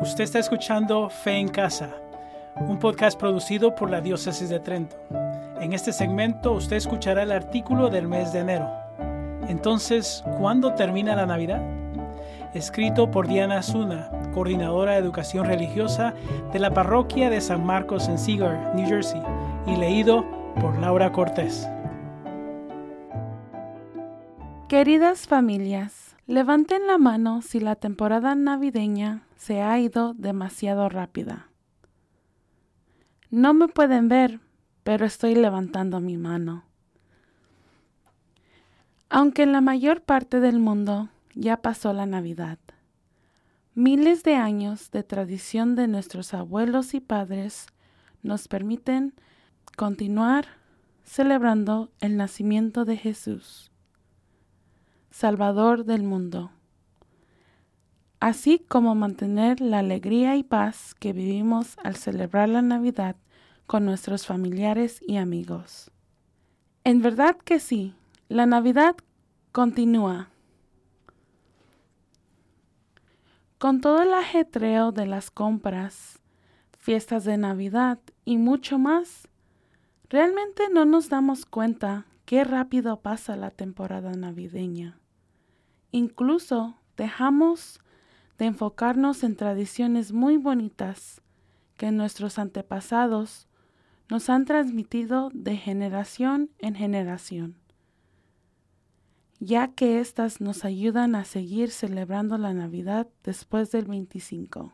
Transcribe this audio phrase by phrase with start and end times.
[0.00, 1.90] Usted está escuchando Fe en Casa,
[2.56, 4.96] un podcast producido por la Diócesis de Trento.
[5.60, 8.66] En este segmento usted escuchará el artículo del mes de enero.
[9.46, 11.60] Entonces, ¿cuándo termina la Navidad?
[12.54, 16.14] Escrito por Diana Zuna, coordinadora de educación religiosa
[16.50, 19.20] de la parroquia de San Marcos en Seagull, New Jersey,
[19.66, 20.24] y leído
[20.62, 21.68] por Laura Cortés.
[24.66, 31.48] Queridas familias, levanten la mano si la temporada navideña se ha ido demasiado rápida.
[33.30, 34.38] No me pueden ver,
[34.82, 36.64] pero estoy levantando mi mano.
[39.08, 42.58] Aunque en la mayor parte del mundo ya pasó la Navidad,
[43.74, 47.66] miles de años de tradición de nuestros abuelos y padres
[48.22, 49.14] nos permiten
[49.74, 50.48] continuar
[51.02, 53.72] celebrando el nacimiento de Jesús
[55.10, 56.52] Salvador del mundo,
[58.20, 63.16] así como mantener la alegría y paz que vivimos al celebrar la Navidad
[63.66, 65.90] con nuestros familiares y amigos.
[66.84, 67.94] En verdad que sí,
[68.28, 68.94] la Navidad
[69.52, 70.28] continúa.
[73.58, 76.20] Con todo el ajetreo de las compras,
[76.78, 79.28] fiestas de Navidad y mucho más,
[80.08, 84.98] realmente no nos damos cuenta qué rápido pasa la temporada navideña.
[85.90, 87.80] Incluso dejamos
[88.40, 91.20] de enfocarnos en tradiciones muy bonitas
[91.76, 93.46] que nuestros antepasados
[94.08, 97.56] nos han transmitido de generación en generación,
[99.40, 104.72] ya que éstas nos ayudan a seguir celebrando la Navidad después del 25.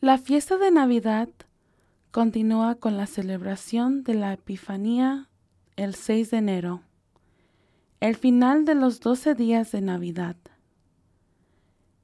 [0.00, 1.28] La fiesta de Navidad
[2.12, 5.28] continúa con la celebración de la Epifanía
[5.74, 6.82] el 6 de enero
[7.98, 10.36] el final de los doce días de Navidad.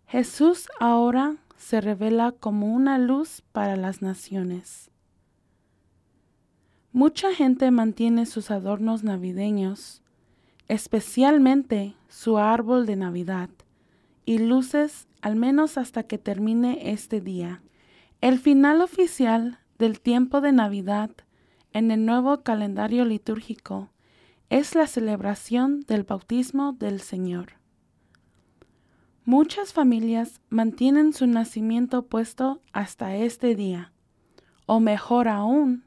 [0.08, 4.88] Jesús ahora se revela como una luz para las naciones.
[6.92, 10.02] Mucha gente mantiene sus adornos navideños,
[10.68, 13.50] especialmente su árbol de Navidad,
[14.24, 17.60] y luces al menos hasta que termine este día.
[18.20, 21.10] El final oficial del tiempo de Navidad
[21.72, 23.90] en el nuevo calendario litúrgico
[24.50, 27.55] es la celebración del bautismo del Señor.
[29.26, 33.92] Muchas familias mantienen su nacimiento puesto hasta este día,
[34.66, 35.82] o mejor aún,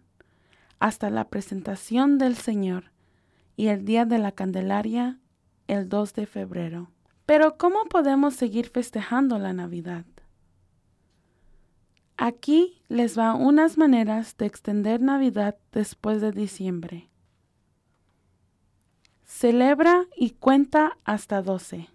[0.78, 2.92] hasta la presentación del Señor
[3.56, 5.20] y el día de la Candelaria,
[5.68, 6.92] el 2 de febrero.
[7.26, 10.04] Pero ¿cómo podemos seguir festejando la Navidad?
[12.18, 17.10] Aquí les va unas maneras de extender Navidad después de diciembre.
[19.24, 21.88] Celebra y cuenta hasta doce.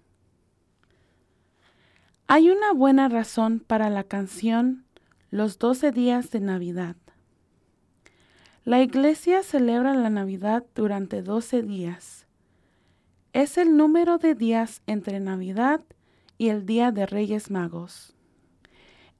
[2.36, 4.84] Hay una buena razón para la canción
[5.30, 6.96] Los doce días de Navidad.
[8.64, 12.26] La iglesia celebra la Navidad durante doce días.
[13.34, 15.82] Es el número de días entre Navidad
[16.36, 18.16] y el Día de Reyes Magos.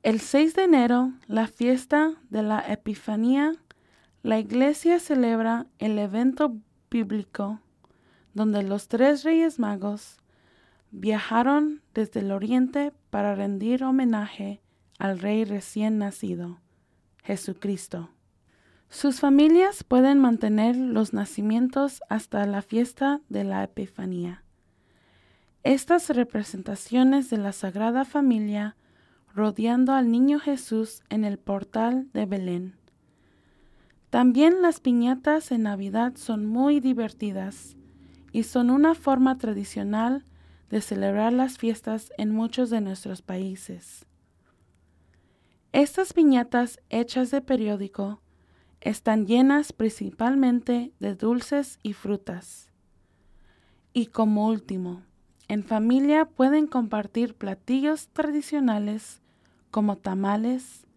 [0.03, 3.55] El 6 de enero, la fiesta de la Epifanía,
[4.25, 6.57] la iglesia celebra el evento
[6.91, 7.61] bíblico
[8.33, 10.19] donde los tres reyes magos
[10.95, 14.63] viajaron desde el oriente para rendir homenaje
[14.99, 16.61] al rey recién nacido,
[17.25, 18.11] Jesucristo.
[18.89, 24.45] Sus familias pueden mantener los nacimientos hasta la fiesta de la Epifanía.
[25.65, 28.77] Estas representaciones de la Sagrada Familia
[29.35, 32.77] rodeando al niño Jesús en el portal de Belén.
[34.11, 37.77] También las piñatas en Navidad son muy divertidas
[38.31, 40.25] y son una forma tradicional
[40.75, 44.07] de celebrar las fiestas en muchos de nuestros países.
[45.71, 48.21] Estas piñatas hechas de periódico
[48.81, 52.73] están llenas principalmente de dulces y frutas.
[53.93, 55.05] Y como último,
[55.47, 59.23] en familia pueden compartir platillos tradicionales
[59.71, 60.89] como tamales,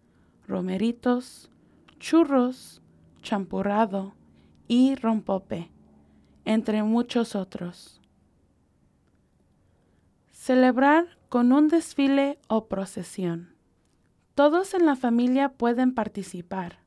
[0.48, 1.52] romeritos,
[2.00, 2.82] churros,
[3.22, 4.16] champurrado
[4.66, 5.70] y rompope
[6.44, 7.97] entre muchos otros.
[10.48, 13.54] Celebrar con un desfile o procesión.
[14.34, 16.78] Todos en la familia pueden participar.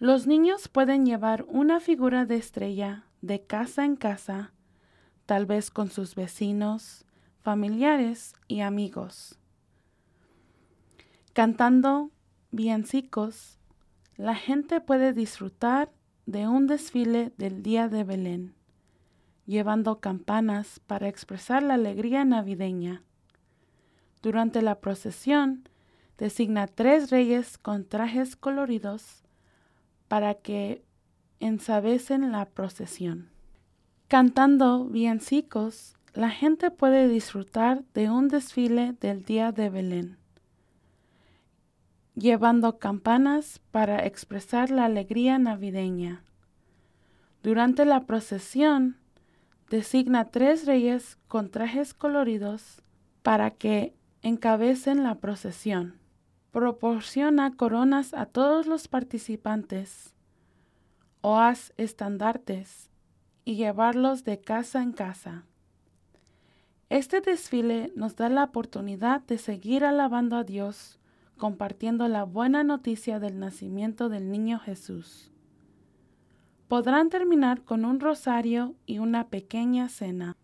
[0.00, 4.52] Los niños pueden llevar una figura de estrella de casa en casa,
[5.26, 7.06] tal vez con sus vecinos,
[7.40, 9.38] familiares y amigos.
[11.34, 12.10] Cantando
[12.50, 13.60] villancicos,
[14.16, 15.92] la gente puede disfrutar
[16.26, 18.56] de un desfile del día de Belén
[19.46, 23.02] llevando campanas para expresar la alegría navideña.
[24.22, 25.68] durante la procesión,
[26.18, 29.22] designa tres reyes con trajes coloridos
[30.08, 30.82] para que
[31.38, 33.28] ensabecen la procesión.
[34.08, 40.16] Cantando villancicos, la gente puede disfrutar de un desfile del día de Belén,
[42.14, 46.24] llevando campanas para expresar la alegría navideña.
[47.42, 48.96] Durante la procesión,
[49.70, 52.82] designa tres reyes con trajes coloridos
[53.22, 55.98] para que encabecen la procesión.
[56.52, 60.14] Proporciona coronas a todos los participantes,
[61.20, 62.90] o haz estandartes
[63.44, 65.44] y llevarlos de casa en casa.
[66.88, 71.00] Este desfile nos da la oportunidad de seguir alabando a Dios,
[71.36, 75.32] compartiendo la buena noticia del nacimiento del niño Jesús.
[76.68, 80.36] Podrán terminar con un rosario y una pequeña cena.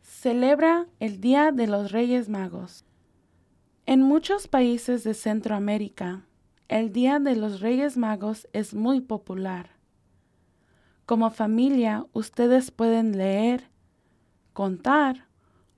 [0.00, 2.86] Celebra el Día de los Reyes Magos.
[3.84, 6.24] En muchos países de Centroamérica,
[6.68, 9.68] el Día de los Reyes Magos es muy popular.
[11.04, 13.68] Como familia, ustedes pueden leer,
[14.54, 15.26] contar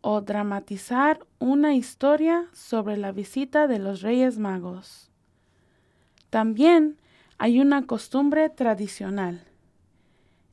[0.00, 5.10] o dramatizar una historia sobre la visita de los Reyes Magos.
[6.30, 7.00] También
[7.38, 9.42] hay una costumbre tradicional.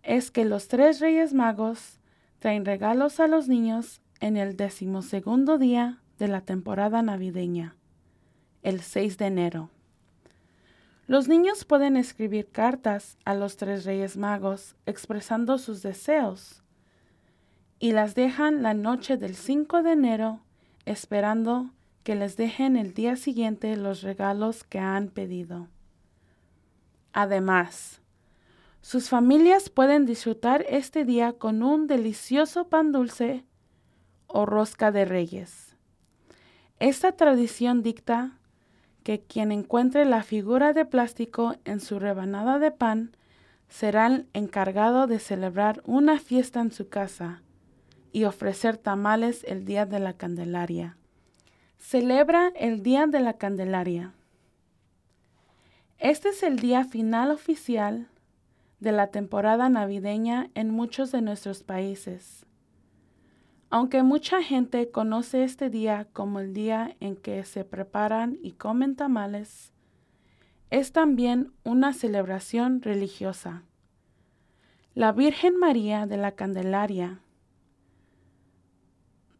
[0.03, 1.99] Es que los tres Reyes Magos
[2.39, 7.75] traen regalos a los niños en el decimosegundo día de la temporada navideña,
[8.61, 9.69] el 6 de enero.
[11.07, 16.63] Los niños pueden escribir cartas a los tres Reyes Magos expresando sus deseos
[17.79, 20.41] y las dejan la noche del 5 de enero
[20.85, 21.71] esperando
[22.03, 25.67] que les dejen el día siguiente los regalos que han pedido.
[27.13, 28.01] Además,
[28.83, 33.45] sus familias pueden disfrutar este día con un delicioso pan dulce
[34.27, 35.77] o rosca de reyes.
[36.79, 38.37] Esta tradición dicta
[39.03, 43.15] que quien encuentre la figura de plástico en su rebanada de pan
[43.69, 47.41] será el encargado de celebrar una fiesta en su casa
[48.11, 50.97] y ofrecer tamales el día de la Candelaria.
[51.79, 54.11] Celebra el Día de la Candelaria.
[55.99, 58.09] Este es el día final oficial
[58.83, 62.45] de la temporada navideña en muchos de nuestros países.
[63.69, 68.95] Aunque mucha gente conoce este día como el día en que se preparan y comen
[68.95, 69.73] tamales,
[70.69, 73.63] es también una celebración religiosa.
[74.93, 77.21] La Virgen María de la Candelaria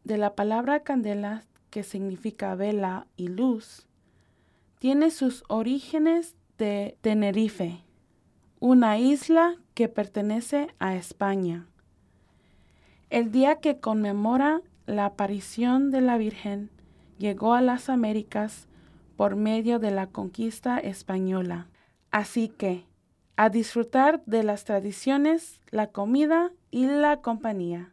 [0.04, 3.88] de la palabra candela, que significa vela y luz,
[4.80, 7.84] tiene sus orígenes de Tenerife,
[8.65, 11.68] una isla que pertenece a España.
[13.10, 16.69] El día que conmemora la aparición de la Virgen
[17.18, 18.69] llegó a las Américas
[19.18, 21.68] por medio de la conquista española.
[22.10, 22.86] Así que,
[23.36, 27.93] a disfrutar de las tradiciones, la comida y la compañía.